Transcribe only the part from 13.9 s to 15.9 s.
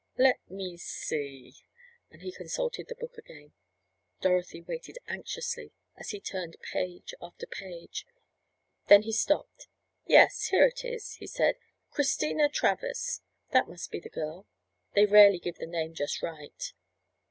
be the girl. They rarely give the